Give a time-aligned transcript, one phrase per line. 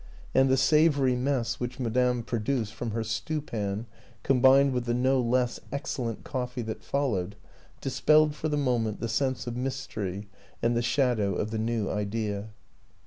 [0.33, 3.85] And the savory mess which Madame produced from her stewpan,
[4.23, 7.35] combined with the no less excellent coffee that followed,
[7.81, 10.27] dis pelled for the moment the sense of mystery
[10.59, 12.49] and the shadow of the New Idea.